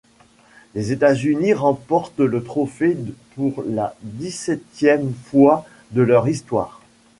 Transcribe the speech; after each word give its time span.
Les 0.73 0.91
États-Unis 0.93 1.53
remportent 1.53 2.21
le 2.21 2.41
trophée 2.43 2.97
pour 3.35 3.63
la 3.67 3.95
dix-septième 4.01 5.13
fois 5.29 5.63
de 5.91 6.01
leur 6.01 6.27
histoire. 6.27 6.81